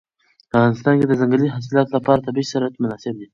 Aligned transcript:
په 0.49 0.53
افغانستان 0.57 0.93
کې 0.99 1.05
د 1.07 1.13
ځنګلي 1.21 1.47
حاصلاتو 1.55 1.95
لپاره 1.97 2.23
طبیعي 2.25 2.47
شرایط 2.51 2.75
مناسب 2.83 3.13
دي. 3.19 3.27